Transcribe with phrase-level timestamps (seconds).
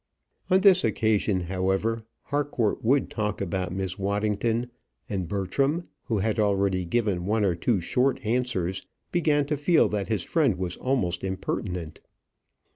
[0.49, 4.71] On this occasion, however, Harcourt would talk about Miss Waddington,
[5.07, 10.07] and Bertram, who had already given one or two short answers, began to feel that
[10.07, 12.01] his friend was almost impertinent.